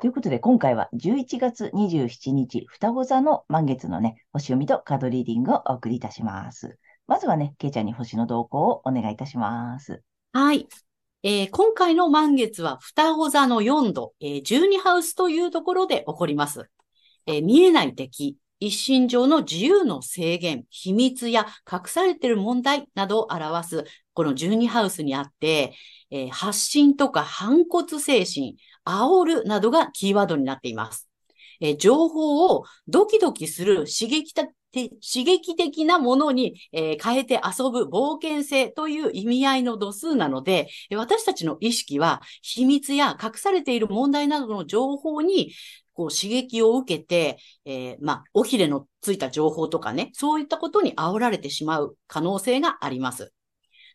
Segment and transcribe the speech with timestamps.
[0.00, 6.78] ということで、今回は11月27日、双子座の満月のね、星読みとカードリーディングをお送りいたします。
[7.06, 10.02] まずはね、けいちゃんに星の動向をお願いいたします。
[10.32, 10.68] はい。
[11.22, 16.68] えー、今回の満月は双子座の4度、えー、12ハウスというところで起こります。
[17.26, 23.84] えー、見えない敵、一身上の自由の制限、秘密や隠されている問題などを表す、
[24.14, 25.74] この12ハウスにあって、
[26.10, 28.56] えー、発信とか反骨精神、
[28.86, 31.10] 煽るなどがキーワードになっています。
[31.60, 45.52] えー、情報をドキドキする刺激的刺激的なものに、えー、変えて遊ぶ冒険性という意味合いの度数なので、私たちの意識は秘密や隠されている問題などの情報に
[45.94, 53.32] こう刺激を受けて、えー、まあ、おひれのついた情報とかね、そういったことに煽られてしまう可能性があります。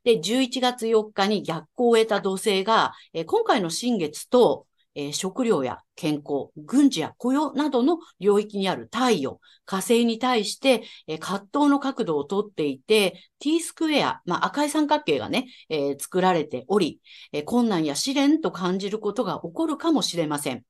[0.04, 20.64] で、11月4日に逆行を得た土星が、えー、今回の新月と、えー、食料や健康、軍事や雇用などの領域にある太陽、火星に対して、えー、葛藤の角度をとっていて、T スクエア、まあ、赤い三角形がね、えー、作られており、え困難や試練と感じることが起こるかもしれません。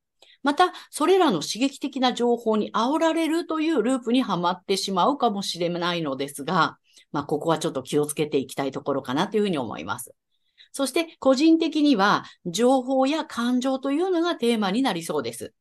[0.43, 6.77] また、それらの刺激的な情報に煽られるというループにはまってしまうかもしれないのですが、
[7.11, 10.13] まあ、ここはちょっと気をつけていきたいところかなというふうに思います。
[10.71, 15.53] そして、個人的には、情報や感情というのがテーマになりそうです。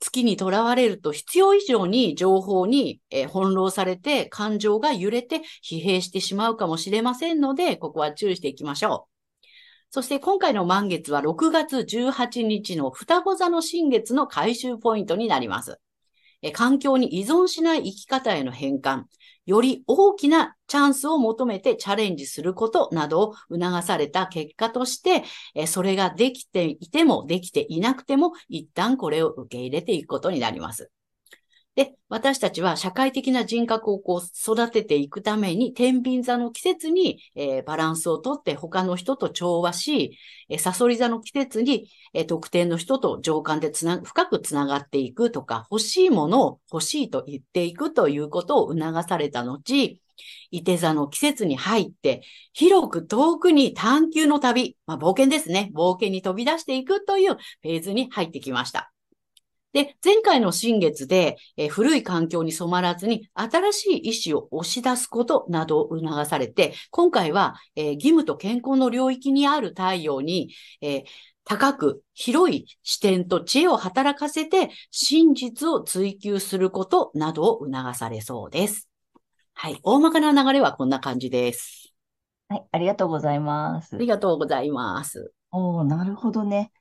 [0.00, 9.11] 月にとらわれると必要以上に情報に、え翻弄されて感情が揺れて疲弊してしまうかもしれませんので、ここは注意していきましょう。
[9.94, 15.78] そして今回の満月は6月18日の双子座の新月の回収ポイントになります。
[16.54, 19.02] 環境に依存しない生き方への変換、
[19.44, 25.24] より大きなチャンスを求めてチャレンジすることなどを促された結果として、
[25.66, 30.90] それができていてもできていなくても一旦これを受け入れていくことになります。
[31.74, 40.18] で、私たちは社会的な人格をこう育てていくために、天秤座の季節に、えー、バランスをとって他の人と調和し、
[40.50, 49.98] えー、サソリ座の季節に、えー、特定の人と情感でつな、深くつながっていくとか、欲しいものを欲しいと言っていくということを促された後、
[50.50, 52.22] 伊手座の季節に入って、
[52.52, 55.70] 広く遠くに探求の旅、まあ、冒険ですね。
[55.74, 58.92] 冒険に飛び出していくというフェーズに入ってきました。
[59.72, 70.50] で、前回の新月で、えー、古い環境に染まらずに新しい意志を押し出すことなどを促されて、今回は、えー、義務と健康の領域にある太陽に、
[70.80, 71.02] えー、
[71.44, 78.88] 高く広い視点と知恵を働かせて真実を追求することなどを促されそうです。
[79.54, 79.78] はい。
[79.82, 81.94] 大まかな流れはこんな感じです。
[82.48, 82.64] はい。
[82.72, 83.96] ありがとうございます。
[83.96, 85.32] ありがとうございます。
[85.50, 86.72] おなるほどね。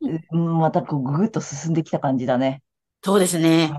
[0.00, 2.62] うん、またこうぐぐっと進んできた感じだね。
[3.02, 3.70] そうですね。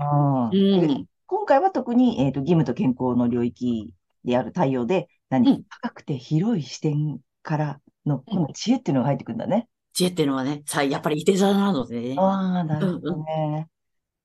[0.52, 3.92] うん、今回は特に、えーと、義務と健康の領域
[4.24, 9.68] である太陽で、何、うん、高くて広い視点からの、この知恵っていうのが入ってくるんだね。
[9.92, 12.14] 知恵っていうのはね、さやっぱりいて座なのでね。
[12.18, 13.66] ああ、なるほどね、うんうん。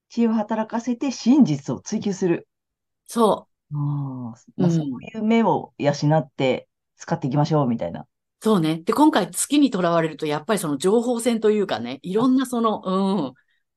[0.10, 2.48] 知恵を働かせて真実を追求する。
[3.08, 3.52] そう。
[3.74, 6.68] あまあ、そういう目を養って
[6.98, 8.06] 使っていきましょう、みたいな。
[8.44, 8.82] そうね。
[8.84, 13.34] で、今回月にとらわれると、やっぱりその情報戦というかね、いろんなその、うん、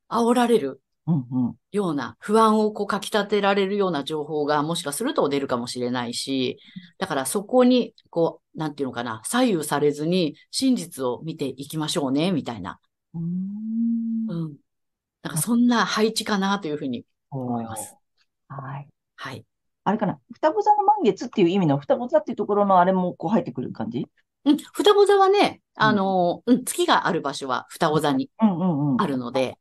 [0.08, 0.80] 煽られる
[1.70, 6.58] ような、不安をこうかき立てられるような情報がもしかすると出るかもしれないし、
[6.96, 12.78] だからそこに、こう、なんていうのかな、左右されずに真実を見ていきましょうね、みたいな。
[13.12, 14.26] うん。
[14.28, 14.56] うん。
[15.22, 17.94] なんかそんな配置かなというふうに思います。
[18.48, 18.88] はい。
[19.16, 19.44] はい。
[19.84, 24.08] あれかな、双子座の満月っていう意味の双子座っていうところのあれもこう入ってくる感じ？
[24.44, 29.58] うん、双子座はね、あの、うん、月がある場所は双子座にあるので、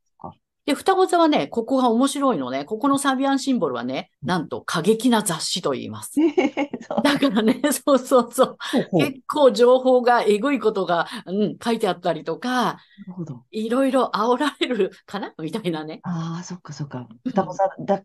[0.66, 2.64] で、双子座はね、ここが面白いのね。
[2.64, 6.14] ここのサビアンシンボルはね、なんと過激な雑誌と言います。
[7.04, 8.58] だからね、 そうそうそう。
[8.98, 12.78] 結構情報が、えぐいことが、うん、書いてあったりとか、
[13.08, 13.44] るほど。
[13.52, 15.34] いろいろ煽られるかな？
[15.38, 16.00] みたいなね。
[16.04, 17.10] ああ、そっかそっか。
[17.26, 18.02] 双子さんだ、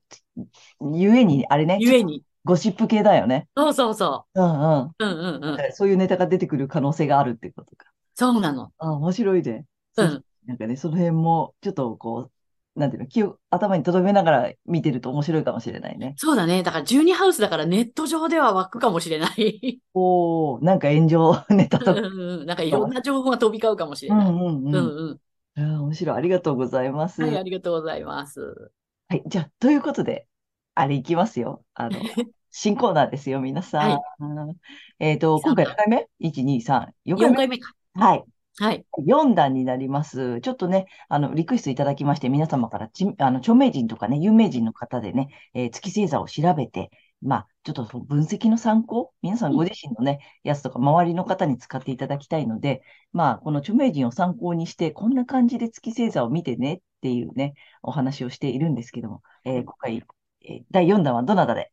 [0.81, 2.25] ゆえに、あれね、ゆえに。
[2.49, 3.47] ゴシップ系だよね。
[3.55, 4.81] そうそうそうんうん。
[4.87, 4.95] う。
[5.01, 5.59] うんうんうん。
[5.73, 7.85] そういうネタが出てくる可能性があるってことか。
[8.15, 8.73] そうなの。
[8.79, 9.67] ああ、面白いね。
[9.95, 10.25] そううん。
[10.47, 12.31] なんかね、その辺も、ちょっとこ
[12.75, 16.15] う、なんていうの、気を頭に留めながら見てると面白いかもしれないね。
[16.17, 16.63] そうだね。
[16.63, 19.83] だから12ハウスだからネット上では湧くかもしれない。
[19.93, 21.93] おお、なんか炎上 ネタとか。
[21.93, 24.27] うんうんなんかいろんな情報が飛び交うかもしれない。
[24.27, 24.81] うんうんうんう
[25.11, 25.21] ん。
[25.57, 25.83] うん。
[25.83, 26.17] 面白い。
[26.17, 27.21] ありがとうございます。
[27.21, 28.71] はい、ありがとうございます。
[29.11, 30.27] はい、じゃあ、ということで、
[30.75, 31.65] あれいきますよ。
[31.75, 31.99] あの、
[32.51, 33.91] 新コーナーですよ、皆さん。
[33.91, 34.57] はい
[34.99, 37.49] えっと、今回何回目 ?1、2、3、4 4回目？
[37.49, 37.73] 回目か。
[37.95, 38.25] はい。
[38.61, 38.85] はい。
[39.07, 40.41] 4弾になります。
[40.41, 46.91] ちょっとね、あの、リクエストいただきまして、皆様からち、あの、著名人とかね、有名人の方でね、えー月星座を調べて、
[47.23, 60.03] まあ、ちょっとその分析の参考、皆さんご自身のね、やつとか、周りの方に使っていただきたいので、まあ、この著名人を参考にして、こんな感じで月星座を見てねっていうね、お話をしているんですけども、えー今回、
[60.43, 61.71] えー第4弾はどなたで？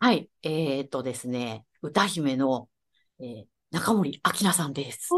[0.00, 0.30] はい。
[0.42, 2.68] えーっとですね、歌姫の、
[3.20, 5.10] えー中森明菜さんです。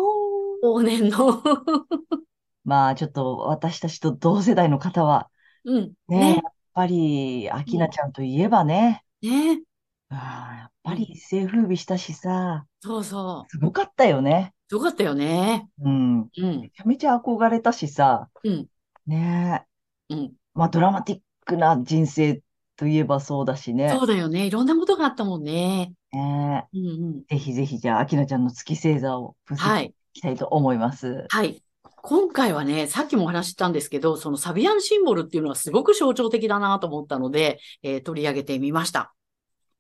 [0.63, 1.43] 往年の。
[2.65, 5.31] まあ、ちょっと私たちと同世代の方は、
[5.65, 5.95] うん。
[6.09, 9.63] ね、ねやっぱり、明菜ちゃんといえばね、ね。
[10.11, 13.53] ああ、やっぱり一世風靡したしさ、そうそう。
[13.53, 14.55] すごかったよね。
[14.71, 15.69] よかったよね。
[15.81, 16.31] うん。
[16.37, 16.61] うん。
[16.63, 18.69] めちゃめちゃ憧れたしさ、うん。
[19.07, 19.65] ね
[20.11, 20.15] え。
[20.15, 20.37] うん。
[20.55, 22.43] まあ、ドラマティックな人生
[22.77, 23.91] といえばそうだしね。
[23.91, 24.47] そうだよね。
[24.47, 25.95] いろんなことがあったもんね。
[26.13, 27.25] ねえうんうん。
[27.29, 29.95] ぜひぜひ、じゃあ、明菜ちゃんの月星座を分析していはい。
[30.13, 31.27] きたいと思います。
[31.29, 31.63] はい。
[32.03, 39.15] 今回はね、さっきもお話ししたんですけど、そのサビアンシンボルっていうのはすごく象徴的だなと思ったので、えー取り上げてみました。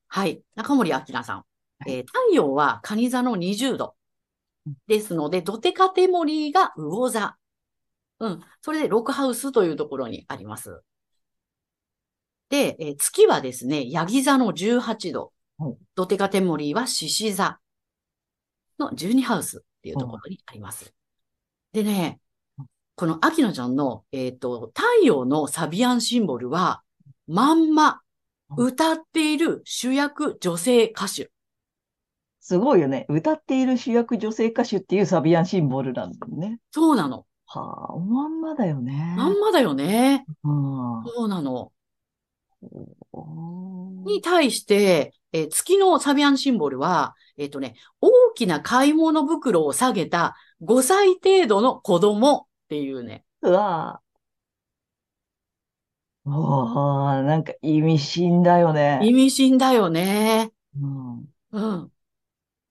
[0.08, 0.42] はい。
[0.54, 1.44] 中森明菜さん。
[1.86, 3.94] えー太陽は蟹座の20度。
[4.86, 7.36] ですので、ドテカテモリーが魚座。
[8.20, 8.40] うん。
[8.60, 10.82] それで、ロックハウスというところにあります。
[12.52, 15.76] で、えー月はですね、ヤギ座の18度はい。
[15.94, 17.58] ドテカテモリーは獅子座
[18.78, 20.92] の12ハウスっていうところにあります。
[21.72, 22.20] でね、
[22.94, 26.82] この秋野ちゃんの、えっと、太陽のサビアンシンボルは、
[27.26, 28.02] まんま
[28.54, 31.30] 歌っている主役女性歌手。
[32.40, 33.06] すごいよね。
[33.08, 36.58] 歌っている主役女性歌手っていうサビアンシンボルなんだよね。
[36.70, 37.24] そうなの。
[37.46, 39.14] はあ、おまんまだよね。
[39.16, 40.26] まんまだよね。
[40.44, 41.04] うん。
[41.06, 41.72] そうなの。
[44.04, 53.24] に対して、えー月のサビアンシンボルは、えっ、とね、大きな買い物袋を下げた5歳程度の子供っていうね。
[53.40, 54.12] うわぁ。
[56.24, 59.00] おー、なんか意味深だよね。
[59.02, 60.52] 意味深だよね。
[60.80, 61.24] うん。
[61.52, 61.91] うん。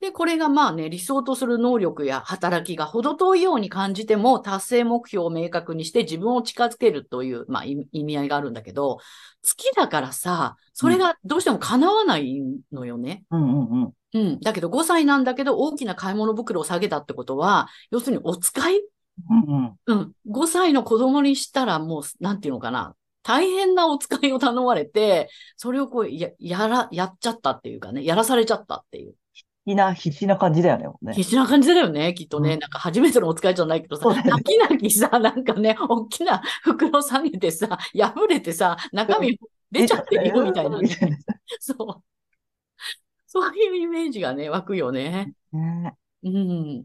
[0.01, 8.97] で、これがまあね、理想とする能力や働きが程遠いように感じても、達成目標を明確にして自分を近づけるという、まあ意意味合いがあるんだけど、
[9.43, 13.23] 月だからさ、それがどうしても叶わないのよね。
[13.29, 13.45] うんう
[13.77, 13.93] んうん。
[14.13, 14.39] うん。
[14.39, 18.81] だけど5歳なんだけど、大きな買い物袋を下げたってことは、要するにお使い？
[19.29, 19.75] うんうん。
[19.85, 20.11] うん。
[20.25, 22.95] 5歳の子供にしたらもう、なんていうのかな。
[23.23, 29.13] 大変なお使いを頼まれて、それをこう、や、やら、やっちゃったっていうかね、やらされちゃったっていう。
[29.65, 31.13] 必死な、必死な感じだよね。
[31.13, 32.53] 必死な感じだよね、きっとね。
[32.53, 39.39] うんなんか初めてのお使いじゃないけどさ、泣き泣きさ、 なんかね、大きな袋下げてさ、破れてさ、中身
[39.71, 40.79] 出ちゃってるよ、みたいな
[41.59, 42.03] そう。
[43.27, 45.33] そういうイメージがね、湧くよね。
[45.53, 46.81] ねうん。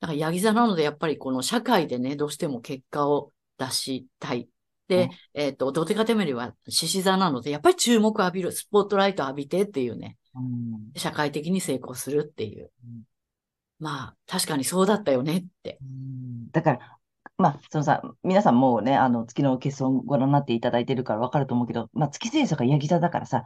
[0.00, 4.42] だから、ヤギ座なので、やっぱりこの社会でね、どうしても結果を出したい。
[4.42, 4.48] うん
[4.88, 10.25] で、えっと、ドテカテメリは獅子座なので、やっぱり注目浴びる、スポットライト浴びてっていうね、うん
[10.96, 13.02] 社会的に成功するっていううん。
[13.78, 15.78] まあ、確かにそうだったよねって。
[15.82, 16.98] うんだから、
[17.38, 23.44] まあ、そのさ、皆さんもうね、あの、月の欠損ご覧になっていただいてるからわかると思うけど、まあ、月星座がヤギ座だからさ、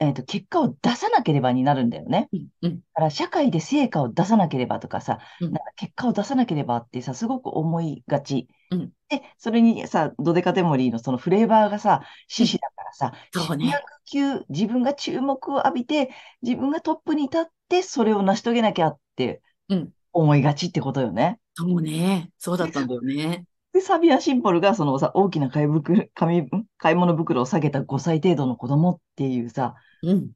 [0.00, 2.28] えっと、結果を出さなければになるんだよね。
[2.32, 8.48] うん、うん、だから、社会で成果を出さなければとかさ、うんなんか結果を出さなければってさ、すごく思いがち。
[8.70, 13.74] うんで、それにさ、ドデカテモリーのそのフレーバーがさ、獅子だからさ、そうね
[14.04, 16.10] 級、自分が注目を浴びて、
[16.42, 21.38] 自分がトップに立って、それを成し遂げなきゃってうん思いがちってことよね。
[21.54, 22.30] そうね。
[22.38, 23.44] そうだったんだよね。
[23.72, 30.30] で、サビアンシンボルが、そのさ、大きな買い袋、買い物袋を下げた5歳程度の子供っていうさ、うん。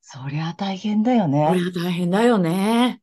[0.00, 1.44] そりゃ大変だよこれね。
[1.44, 3.02] は大変だよね。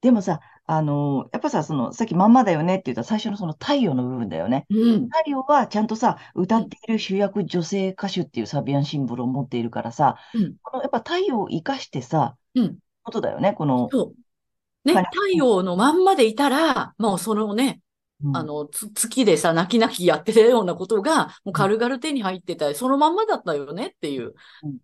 [0.00, 4.66] でもさ、あの、やっぱさ、その、さっきまんまだよねって言った最初のその太陽の部分だよね。
[4.70, 5.08] うん。
[5.08, 10.56] 太陽はちゃんとさ、歌っている主役女性歌手っていうサビアンシンボルを持っているからさ、うん。
[10.62, 12.78] このやっぱ太陽を生かしてさ、うん。
[13.02, 14.88] ことだよね、この、そう。
[14.88, 17.80] ね、はい太陽のまんまでいたら、もうそのね、
[18.22, 18.34] うん。
[18.36, 24.78] あの、つ月でさ、泣き泣きやってたようなことが、もう軽々手に入ってた、そのまんまだったよねっていううん。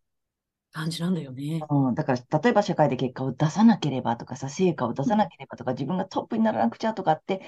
[0.72, 1.60] 感じなんだよね。
[1.70, 7.42] うん、だから、例えば社会で結果を出さなければとかさ、成果を出さなければとか、自分がトップにならなくちゃとかって、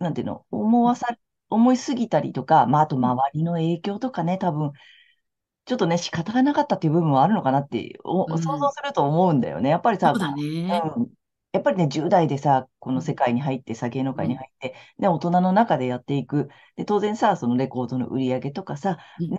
[0.00, 1.08] なんていうの、思わさ、
[1.48, 4.72] 思いすぎたりとか、まあ、あと周りの影響とかね、多分、
[5.66, 8.38] ちょっとね、仕方がなかったっていう部分もあるのかなって、おうん。
[8.38, 9.70] 想像すると思うんだよね。
[9.70, 10.82] やっぱりさ、そうだね。
[10.96, 11.08] うん
[11.56, 16.50] やっぱりね、10代でさ、この世界に入ってさ、芸能界に入って、で、大人の中でやっていく。
[16.76, 19.38] で、当然さ、そのレコードの売り上げとかさ、うんね、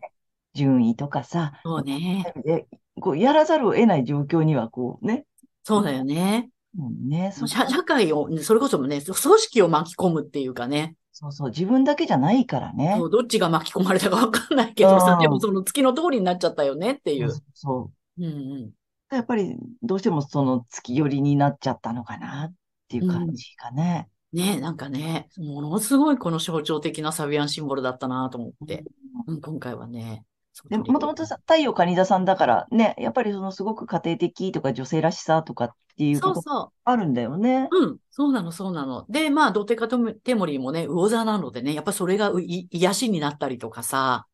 [0.56, 2.34] 順位とかさ、そうね。
[2.44, 2.68] で、
[3.00, 5.26] こう、やらざるを得ない状況には、こうね、
[5.64, 6.50] そうだよね。
[6.80, 10.96] うんね、そ社社会を、それこそね、組織を巻き込むっていうかね。
[11.12, 12.96] そうそう、自分だけじゃないからね。
[12.98, 17.32] そうどっちが巻き込まれたかわかんないけどさ、うんでもその月の通りになっちゃったよねっていう。
[17.32, 18.72] そうそううんうん。
[19.10, 22.54] やっぱり、どうしてもその月寄りになっちゃったのかなっ
[22.90, 24.10] ていう感じかね。
[24.34, 28.84] ねなんかね、ものすごいこの象徴的なサビアンシンボルだったなと思って。
[29.28, 30.26] うん、今回はね。
[30.52, 37.70] そうで、もともとさ、太陽蟹座さんだからね、やっぱりそのすごく家庭的とか女性らしさとかっていうことそうそあるんだよね。
[37.72, 37.78] う。
[37.78, 39.06] うん、そうなの、そうなの。
[39.08, 44.28] で、まあ、ドテカトテモリーもね、魚座なのでね、やっぱそれが癒しになったりとかさ、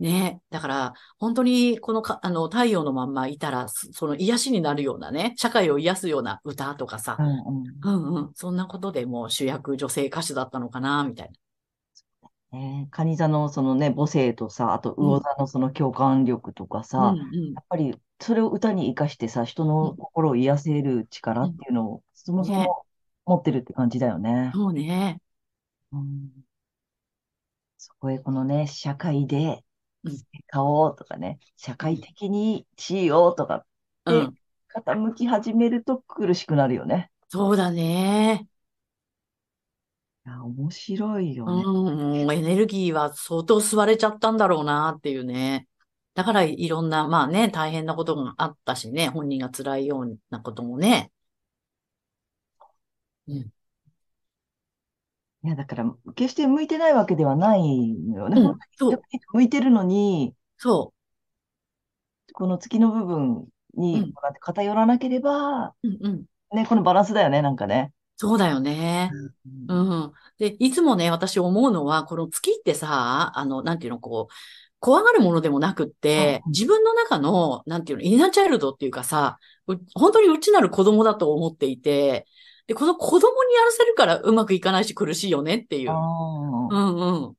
[0.00, 0.40] ね。
[0.50, 7.64] だから、本当にこのか、あの、太陽のまんまいたら、そその癒しになるようなね、社会を癒すような歌とかさう、んうん。
[7.82, 12.58] うんうん、そんなことでもう主役女性歌手だったのかな、みたいな。
[12.58, 22.84] ね、蟹座のそのね、母性とさ、あと魚座のその共感力とかさ、うんうんやっぱりそれを歌に生かしてさ、人の心を癒せる力っていうのを、そもそねも
[23.24, 24.50] 持ってるって感じだよね。
[24.54, 25.20] そうね。
[25.92, 26.30] うん
[27.78, 29.64] そこへこのね、社会で
[30.04, 33.64] うん成果をとかね、社会的に地位をとか。
[34.72, 37.10] 傾き始めると苦しくなるよね。
[37.28, 38.46] そうだね。
[40.26, 41.62] いや、面白いよね。
[41.64, 45.66] うん、もうエネルギーは相当吸われちゃったんだろうなっていうね。
[46.14, 51.10] だからいろんな、まあね、大変なことがあったしね、本人が辛いようなこともね。
[53.26, 53.52] うん、
[55.42, 58.40] いや、だから、決して向いてないわけではないのよね。
[58.40, 60.92] うんそう、向いてるのに、そ
[62.32, 65.74] この月の部分にう偏らなければ、う。
[65.82, 66.24] うんうん。
[66.56, 67.92] ね、このバランスだよね、なんかね。
[68.16, 69.10] そうだよね。
[69.68, 70.12] うん。
[70.38, 74.34] で、いつもね、私思うのは、この月ってさ、あの、なんていうの、こう、
[74.78, 82.26] 怖がるものでもなくって、うん自分の中の、なんていうの、インナーチャイルドっていうかさ、う本当に内なる子供だと思っていて、
[82.70, 85.90] で、この子供にやらせるからうまくいかないし苦しいよねっていう。
[85.90, 85.96] あう
[86.72, 87.34] あ、んうん。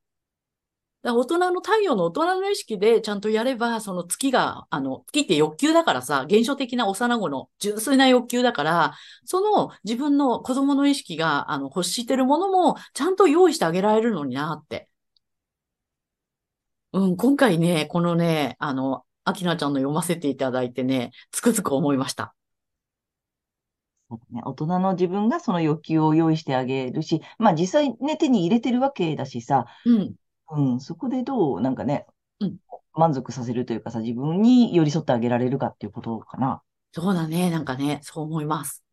[1.03, 14.89] だ大人の太陽の大人の意識でちゃんとやれば、その月が、あの、月って欲求だからさ、現象的な幼子の純粋な欲求だから、その自分の子供の意識が、あの、欲してるものもちゃんと用意してあげられるのになって。
[16.93, 22.35] うん、今回ね、このね、あの、アキナちゃんの読ませていただいてね、つくづく思いました。
[24.31, 24.41] ね。
[24.45, 30.15] 大人の自分がその欲求を用意してあげるし、まあ実際ね、手に入れてるわけだしさ、うん、
[30.51, 32.05] うん、そこでどう、なんかね、
[32.39, 32.57] うん
[32.93, 36.61] 満足させるというかさ、自分に寄り添ってあげられるかっていうことかな。
[36.91, 38.83] そうだね、なんかね、そう思います。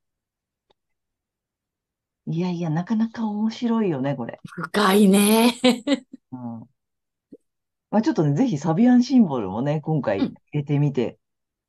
[2.26, 4.38] いやいや、なかなか面白いよね、これ。
[4.44, 5.54] 深いね。
[6.30, 6.60] うん。
[7.90, 11.18] まあちょっとね、ぜひサビアンシンボルもね、今回うん入れてみて、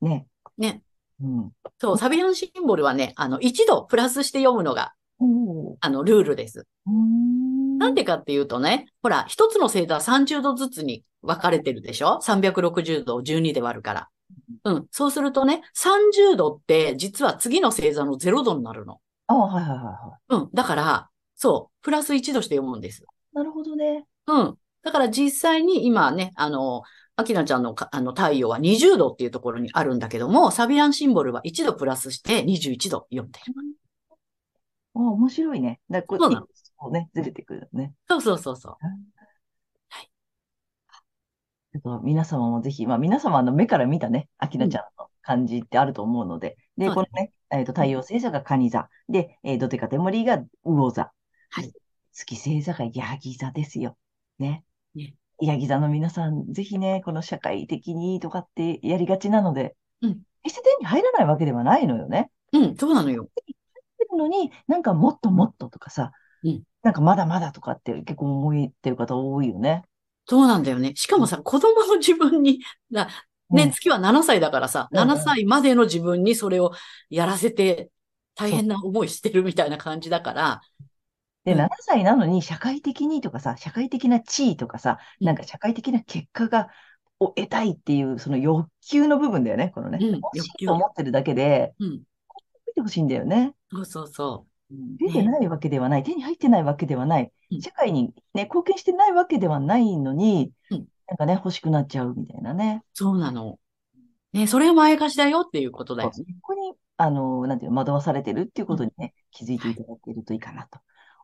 [0.01, 0.27] ね。
[0.57, 0.83] ね。
[1.21, 1.51] うん。
[1.79, 4.93] そう、サビアンシンボルはね、あの、一度プラスして読むのが、
[5.81, 6.65] あの、ルールです。
[7.77, 14.09] なんでかっていうとね、ほら、一つの星座は30度ずつに分かれてるでしょ ?360 度を12で割るから。
[14.63, 14.87] うん。
[14.91, 18.99] そうするとね、30度って実は次の星座の0度になるの。
[19.27, 20.49] あ、はいはいはいはうん。
[20.53, 23.03] だから、そう、プラス1度して読むんです。
[23.03, 23.05] い。
[23.35, 24.05] なるほどね。
[24.27, 24.57] うん。
[24.83, 26.83] だから実際に今ね、あの、
[27.19, 33.53] アキナちゃんのかあの太陽は20度っていうところにあるんだけども、サビアンシンボルは1度プラスして21度読んでる。
[34.95, 35.81] あ、面白いね。
[35.89, 36.27] だこそ
[36.87, 37.93] うね、ずれてくるね。
[38.07, 38.77] そうそうそうそう。
[41.73, 51.11] ちょっと皆様もぜひ、まあ皆様の目から見たね、アキナちゃんの感じってあると思うので、うだこのね、えっと、太陽星座が蟹座、で、えー、ドテカテモリが魚座、
[51.49, 51.71] はい
[52.11, 53.97] 月星座がヤギ座ですよ。
[54.39, 54.63] ね。
[54.95, 62.31] ねヤギ座の皆さん、ぜひね、この社会的にとかってやりがちなので、うん決して手に入らないわけではないのよね。
[62.53, 63.27] うん、そうなのよ。
[64.11, 66.11] るのに、なんかもっともっととかさ、
[66.43, 69.83] うんなんかまだまだとかって結構思ってる方多いよね。
[70.25, 70.93] そうなんだよね。
[70.95, 73.09] しかもさ、子供の自分に、な
[73.49, 76.71] ね、うん月は7歳だからさ、うんうん7歳までの自分にそれを
[77.09, 77.89] やらせて
[78.35, 80.61] 大変な思いしてるみたいな感じだから、
[81.49, 86.69] で、うん7歳なのに社会的にとかさ、社会的な地位とかさ、うんなんか社会的な結果が、
[87.19, 89.99] を得たいっていう、その欲求の部分だよね、このね。
[90.01, 91.89] うん欲求と思ってるだけで、うん。
[91.89, 91.99] 見
[92.75, 93.53] てほしいんだよね。
[93.71, 94.75] そうそうそう。
[94.75, 102.83] うん出てねないわけではない、手に入ってないわけではないうん、社会にね、貢献してないわけではないのにうん、なんかね、欲しくなっちゃうみたいなね。
[102.93, 103.59] そうなの。
[104.31, 106.27] ね、それが前貸しだよっていうことだよそね。
[106.41, 110.79] こに、あの、なんていうの、惑わされてるっていうことにね、気づいていただけるといいかなと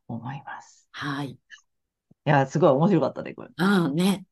[0.07, 0.87] 思います。
[0.91, 1.31] はい。
[1.31, 1.37] い
[2.23, 3.49] や、すごい面白かったね、これ。
[3.55, 4.25] うん、ね。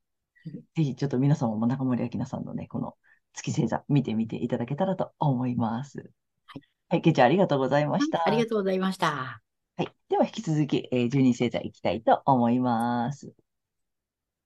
[0.76, 2.96] ぜひちょっと皆様も中森明菜さんのね、この
[3.34, 6.00] 月星座見てみていただけたらと思います。
[6.00, 6.62] はい。
[6.90, 8.24] はい、けいちゃんありがとうございました。
[8.26, 9.42] ありがとうございました。
[9.78, 9.88] はい。
[10.10, 13.34] では引き続き、えー、十二星座いきたいと思います。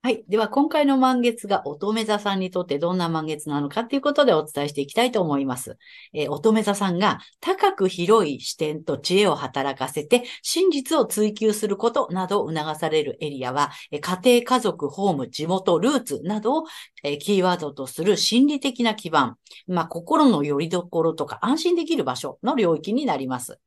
[0.08, 0.24] はい。
[0.30, 5.78] では、今回の満月が乙女座さんにとってどんな満月なのかということでお伝えしていきたいと思います。
[6.14, 16.64] えー乙女座さんが高く広い視点と知恵を働かせて真実を追求することなどを促されるエリアは、え家庭、家族、ホーム、地元、ルーツなどを、
[17.04, 19.36] えキーワードとする心理的な基盤、
[19.68, 23.60] まあ、心の拠り所とか安心できる場所の領域になります。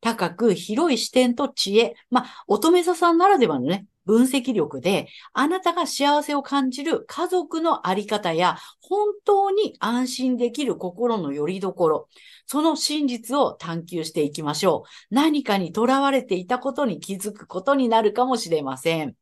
[0.00, 1.94] 高く広い視点と知恵。
[2.08, 12.08] まあ、乙女座さんならではのね、分析力で、あなたが幸せを感じる家族のあり方や、本当に安心できる心の拠り所、
[12.46, 15.14] その真実を探求していきましょう。
[15.14, 19.21] 何かに囚われていたことに気づくことになるかもしれません。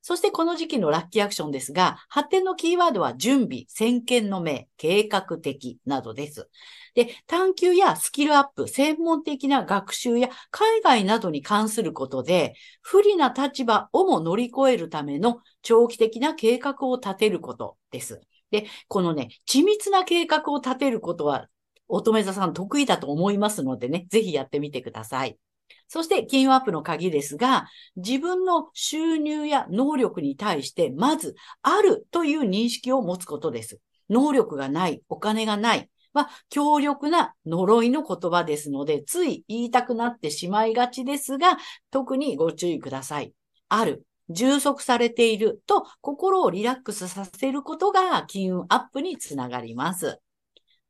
[0.00, 6.48] そしてこの時期のラッキーアクションですが、発展のキーワードは準備、先見の明、計画的などです。
[6.94, 18.20] で、探求やスキルアップ、専門的な学習や海外などに関することで、不利な立場をも乗り越えるための長期的な計画を立てることです。
[18.50, 21.48] で、このね、緻密な計画を立てることは、
[21.86, 25.38] 乙女座さん得意だと思いますのでね、ぜひやってみてください。
[25.86, 33.80] そして、金融アップの鍵ですが、自分の収入や能力に対して、まず、あるという認識を持つことです。
[34.10, 41.58] 能力がない、お金がない、は強力な呪いの言葉ですので、つい言いたくなってしまいがちですが、
[41.90, 43.32] 特にご注意ください。
[43.68, 50.20] ある、充足されていると心をリラックスさせることが金運アップにつながります。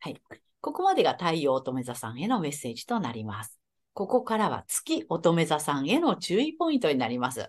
[0.01, 0.21] はい。
[0.61, 3.59] ここまでが太陽乙女座さんへのメッセージとなります。
[3.99, 7.49] ここからは月乙女座さんへの注意ポイントになります。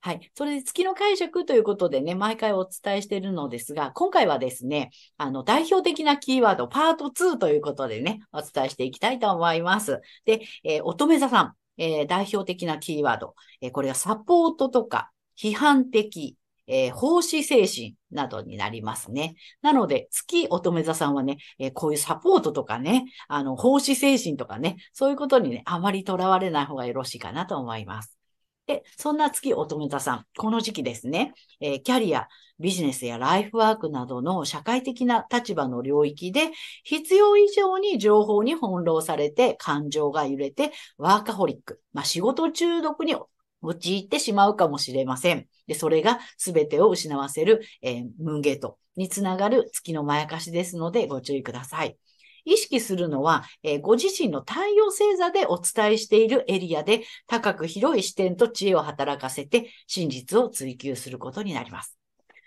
[0.00, 0.30] はい。
[0.34, 10.02] それで月の解釈ということでね、毎回お伝えしているのですが、今回はですね、あの、代表的なキーワード、パート2ということでね、お伝えしていきたいと思います。
[10.26, 16.36] で、えー乙女座さん、えー代表的なキーワード、えーこれがサポートとか、批判的、
[16.68, 19.34] えー奉仕精神などになりますね。
[19.62, 28.18] なので、月乙女座さんはね、えーこういうサポートとかね、あの、奉仕精神とかね、そういうことにね、あまりとらわれない方がよろしいかなと思います。
[28.66, 32.28] で、そんな月乙女座さん、この時期ですね、えーキャリア、
[32.60, 36.50] ビジネスやライフワークなどの社会的な立場の領域で、
[36.84, 43.16] 必要以上に情報に翻弄されて、感情が揺れて、ワーカホリック、まあ、仕事中毒に
[43.62, 45.46] 陥ってしまうかもしれません。
[45.66, 51.96] で、それが全てを失わせる、えームーンゲートにつながる月のまやかしですので、ご注意ください。
[52.44, 61.98] 意識するのは、えーご自身の太陽星座でお伝えしているエリアで高く広い視点と知恵を働かせて真実を追求することになります。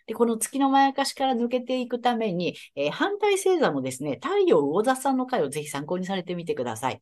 [0.07, 7.01] で、この月のまやかしから抜けていくために、えー反対星座のですね、太陽魚座さんの回をぜひ参考にされてみてください。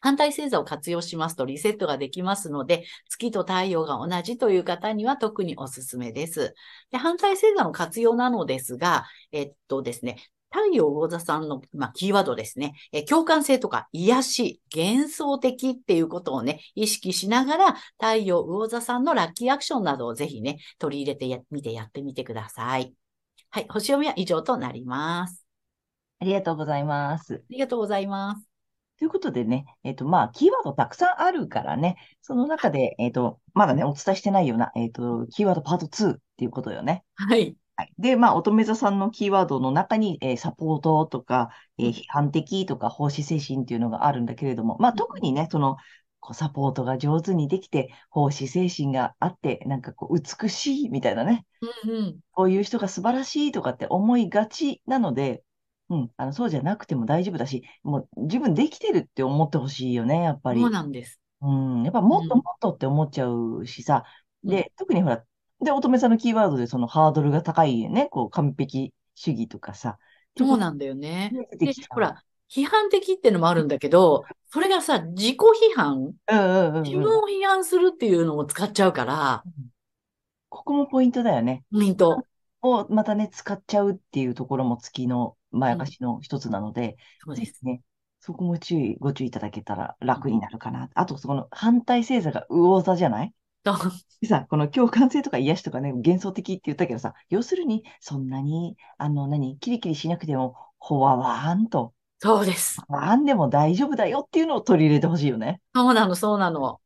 [0.00, 6.54] 反対星座を活用しますとリセットができますので、月と太陽が同じという方には特におすすめです。
[6.90, 10.16] で反対星座の活用なのですが、えっとですね、
[10.50, 22.94] 太陽魚座さんの、まあ、キーワードですね、え共感性とか癒し、幻想的っていうことをね、意識しながら、太陽魚座さんのラッキーアクションなどをぜひね、取り入れてやみてやってみてください。
[23.50, 25.46] はい、星読みは以上となります。
[26.20, 27.34] ありがとうございます。
[27.34, 28.55] ありがとうございます。
[28.98, 37.04] ということでね、えっ、と、まあ、キーワードたくさんあるからね、その中で、えっ、と、まだね、お伝えしてないような、えっ、と、キーワードパート2っていうことよね。
[37.14, 37.56] はい。
[37.76, 37.92] はい。
[37.98, 45.76] で、まあ、乙女座さんのキーワードの中に、えーサポートとか、え批判的とか、奉仕精神っていうのがあるんだけれども、まあ、特にね、その、
[46.20, 51.44] こうサポートが上手にできて、奉仕精神があって、なんかこう、美しいみたいなね、
[51.84, 52.20] うんうん。
[52.32, 55.42] こういう人が素晴らしいとかって思いがちなので、
[55.88, 56.10] うん。
[56.16, 60.60] あの、そうじゃなくても大丈夫だし、もう自分できてるって思ってほしいよね、やっぱり。
[60.60, 61.20] そうなんです。
[61.42, 61.82] うん。
[61.82, 64.04] やっぱもっとうんもっとって思っちゃうしさ。
[64.06, 65.24] うんで、特にほら、
[65.60, 69.98] で、乙女さんのキーワードでそのハードルが高いね、こう、完璧主義とかさ。
[70.38, 71.32] そうなんだよね。
[71.58, 76.82] でほら、批判的ってのもあるんだけど、それがさ、自己批判、うんうんうんうん。
[76.82, 79.42] 自分を批判するっていうのを使っちゃうから、
[80.48, 81.64] ここもポイントだよね。
[81.72, 82.24] ポイント。
[82.62, 87.64] をまたね、使っちゃうっていうところも月のまやかしの一つなので、そうです。
[87.64, 87.82] ね、
[88.20, 90.90] そこも注意、ご注意いただけたら楽になるかな。
[90.94, 93.32] あと、その反対星座が魚座じゃない？
[94.26, 102.80] さ、この共感性とか癒しとかね、幻想的って言ったけどさ、要するに、そんなに、あの、何、キリキリしなくても、ほわわーんと、そうです。
[102.88, 105.60] わーんでも大丈夫だよっていうのを取り入れてほしいよね。
[105.74, 106.80] そうなの、そうなの。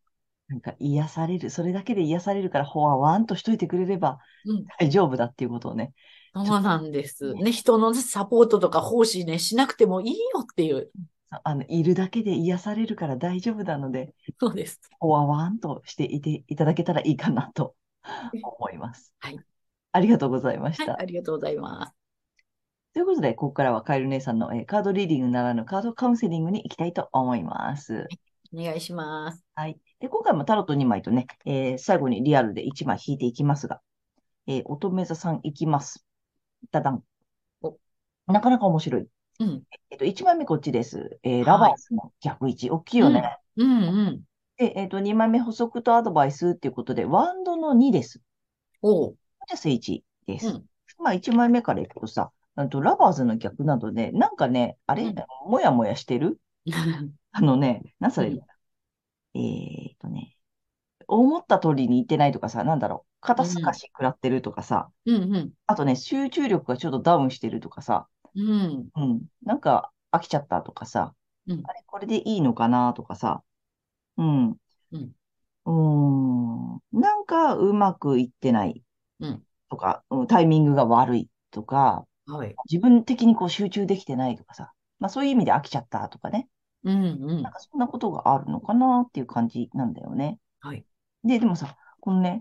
[0.48, 4.64] なんか癒される、それだけで癒されるから、ほわわーんとしといてくれればうん。
[4.78, 5.92] 大丈夫だっていうことをね。
[6.34, 7.34] そうなんです。
[7.34, 10.90] ね、人のサポートとか奉仕ね、しなくてもいいよっていう。
[11.44, 14.80] あの、いるだけで癒されるから大丈夫なので、そうです。
[14.98, 17.74] ほわわーんとしていていただけたらいいかなと
[18.42, 19.14] 思います。
[19.20, 19.38] はい。
[19.92, 21.00] ありがとうございましはい、た。
[21.00, 21.92] ありがとうございます。
[22.92, 28.08] ということで、ここからはカエル姉さんの、えーカードリーディングならぬカードカウンセリングに行きたいと思います。
[28.52, 29.44] お願いします。
[29.54, 29.78] はい。
[30.00, 33.80] で、今回もタロット2枚とね、えー最後にリアルで1枚引いていきますが、
[34.48, 36.04] えー乙女座さんいきます。
[36.70, 37.04] ダダン
[37.62, 37.78] お。
[38.26, 39.06] なかなか面白い。
[39.40, 39.62] うん。
[39.90, 41.18] えっと、1枚目こっちです。
[41.22, 42.70] えーラバースの逆位置。
[42.70, 43.38] 大きいよね。
[43.56, 44.22] うんうん。
[44.56, 48.20] で、えっと、2枚目補足とアドバイスっていうことで、ワンドの2です。
[48.82, 49.18] おう。
[49.48, 50.48] じゃ正1です。
[50.48, 50.66] うん。
[50.98, 55.14] まあ、1枚目からいくとさ、あとラバーズの逆などで、なんかね、あれ、うん
[55.46, 56.38] もやもやしてる？
[57.32, 58.40] あのね、なんそれ、うん
[59.34, 60.36] えーっとね、
[61.18, 65.52] 思った通りにいってないとかさ、なんだろう、肩透かし食らってるとかさ、うんうん。
[65.66, 68.88] あとね、集中力がちょっとダウンしてるとかさ、うん。
[68.96, 71.14] うん、なんか飽きちゃったとかさ、
[71.46, 71.62] うん。
[71.64, 73.42] あれ、これでいいのかなとかさ、
[74.16, 74.56] うん、
[74.92, 75.14] うん。
[75.64, 75.72] うー
[76.76, 78.82] ん、なんかうまくいってない。
[79.20, 79.46] うん。
[79.68, 82.54] とか、うんタイミングが悪いとか、はい。
[82.70, 86.48] 自分的にこう集中できてないとかさ、まあそういう意味で飽きちゃったとかね、
[86.84, 87.42] うんうん。
[87.42, 87.52] なん。
[87.52, 90.38] かそんなことがあるのかなっていう感じなんだよね。
[90.60, 90.84] はい。
[91.24, 92.40] で、でもさ、このね、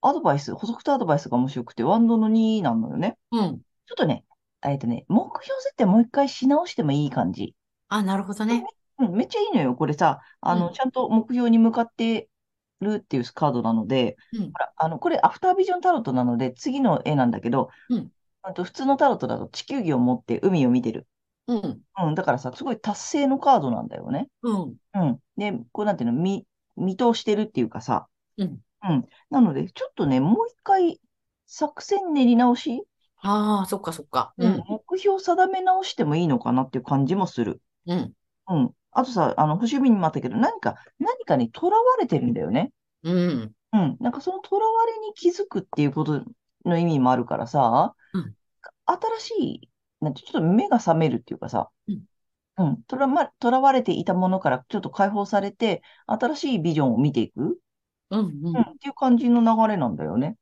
[0.00, 3.18] アドバイス、補足とアドバイスが面白くて、ワンドの2なのよね。
[3.32, 3.60] うん。
[3.86, 4.24] ちょっとね、
[4.64, 7.54] えっとね、目標設定もう一回し直してもいい感じ。
[7.88, 8.64] あ、なるほどね。
[8.98, 9.74] うん、めっちゃいいのよ。
[9.74, 12.28] これさ、あの、うんちゃんと目標に向かって
[12.80, 14.58] るっていうカードなので、うんほ。
[14.58, 18.12] ら、あの、これアフタービジョンタロットなので、次の絵なんだけど、うん
[18.42, 21.06] あと普通のタロットだと地球儀を持って海を見てる。
[21.48, 21.80] うん。
[22.06, 24.28] うん、だからさ、すごい達成のカードなんだよね。
[24.42, 24.74] うん。
[24.94, 25.18] うん。
[25.36, 28.06] で、こうなんていうの、見、見通してるっていうかさ、
[28.38, 28.60] うん。
[28.84, 29.08] うん。
[29.30, 31.00] なので、ちょっとね、もう一回、
[31.46, 32.84] 作戦練り直し、
[33.20, 34.32] ああ、そっかそっか。
[34.38, 34.64] ううんん。
[34.68, 37.60] 目標定め直してもいいのかなっていう感じもする。
[37.86, 38.12] うん。
[38.48, 38.70] うん。
[38.92, 42.72] あとさ、あの、星見にもあったけど、何か、何かにとらわれてるんだよね。
[43.02, 43.52] うん。
[43.72, 43.96] うん。
[44.00, 46.22] なんかそのとらわれに気づくっていうこと
[46.64, 48.34] の意味もあるからさ、うん
[48.86, 49.70] 新しい、
[50.00, 52.04] なんて、ちょっと目が覚めるっていうかさ、うん
[52.56, 52.82] うん。
[52.84, 57.60] とらま、とらわれていたものからちょっと解放されて、新しいビジョンを見ていく。
[58.10, 58.20] うん。
[58.20, 58.60] ううん、ん。
[58.60, 60.36] っていう感じの流れなんだよね。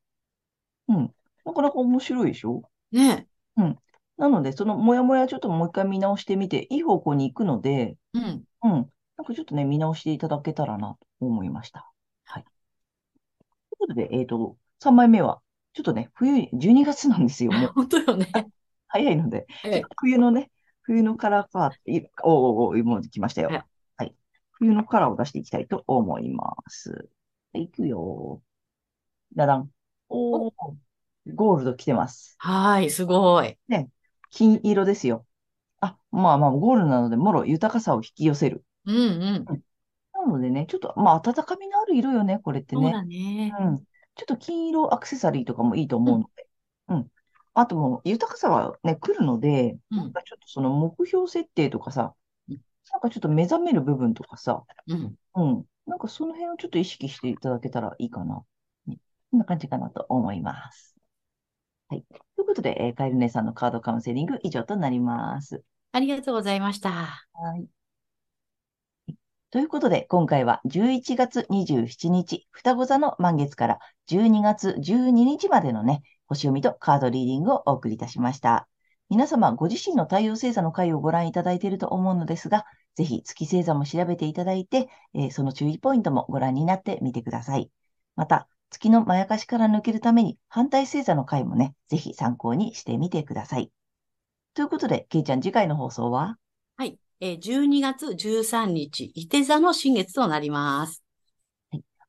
[0.89, 1.15] うん。
[1.45, 2.63] なかなか面白いでしょ？
[2.93, 3.27] ね
[4.19, 8.45] なので、そのモヤモヤちょっともう一回見直してみて、いい方向に行くので、うん。
[8.63, 8.91] うん。
[9.17, 11.91] なんかちょっとね、見直していただけたらなと思いました。
[12.25, 12.43] はい。
[12.43, 15.41] ということで、えっと、3枚目は、
[15.75, 17.53] ちょっとね、冬に、12月なんですよ。
[17.53, 18.27] もう本当よね。
[18.89, 20.51] 早いので、ええ冬のね、
[20.83, 23.49] 冬のカラーカード、いおおおもう来ましたよ。
[23.49, 23.65] はい
[23.99, 24.15] はい。
[24.53, 27.11] 冬のカラーを出していきたいと思います。
[27.57, 28.43] いくよ。
[29.35, 29.71] ダダン。
[30.09, 30.53] おー、
[31.35, 32.37] ゴールド来てます。
[32.39, 33.59] はい、すごい。
[34.31, 35.27] 金色ですよ。
[35.81, 38.65] あ、まあまあ、ゴールドなので、もろ豊かさを引き寄せる。
[38.85, 39.01] うんう
[39.41, 39.45] ん。
[40.15, 42.83] なのでね、ちょっと、まあ、温かみのある色よね、これってね。
[42.83, 43.53] そうだね。
[43.59, 43.79] うん。
[43.79, 43.85] ちょ
[44.23, 46.47] っと金色アクセサリーとかもいいと思うので。
[46.89, 47.07] うん。
[47.55, 52.15] あともう、豊かさはね、来るので、うんなんかちょっとその目標設定とかさ
[52.49, 52.61] うん、
[52.93, 55.17] なんかちょっと目覚める部分とかさ、うん。
[55.35, 55.65] うん。
[55.87, 58.43] なんかその辺をちょっと意識していただけたらいいかな。
[58.87, 58.99] ね
[59.31, 60.97] こんな感じかなと思います。
[61.89, 62.05] はい。
[62.37, 65.63] ということで、えーカエル姉さんのカードカウンセリング以上となります。
[65.93, 66.91] ありがとうございました。
[66.91, 67.67] はい。
[69.51, 78.69] ということで、今回は11月27日、双子座の満月から12月12日までのね、星読みとカードリーディングをお送りいたしました。
[79.09, 82.65] 皆様、ご自身の太陽星座の回をご覧いただいていると思うのですが、
[82.97, 87.71] ぜひ月星座も調べていただいて、えーその注意ポイントもご覧になってみてください。
[88.17, 93.71] また、月のまやかしから抜けるために反対星座の回もね、ぜひ参考にしてみてください。
[94.55, 96.37] ということで、けいちゃん、次回の放送は？
[96.77, 96.99] はい。
[97.21, 101.05] えー12月13日、伊手座の新月となります。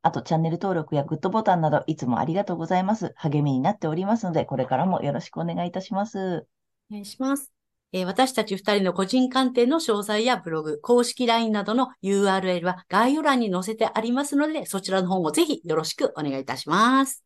[0.02, 3.14] あと、チャンネル登録やグッドボタンなど、いつもありがとうございます。
[3.18, 6.48] 励みになっておりますので、これからもよろしくお願いいたします。
[6.92, 7.52] お願いします。
[7.94, 17.24] えー私たち二人の個人鑑定の詳細やブログ、公式 LINE などの URL は概要欄に載せてありますので、そちらの方もぜひよろしくお願いいたします。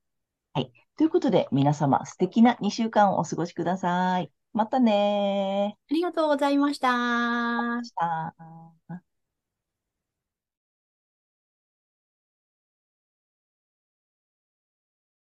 [0.98, 4.32] ということで、皆様、素敵な2週間をお過ごしください。
[4.54, 6.74] またねありがとうございま。
[6.74, 7.82] した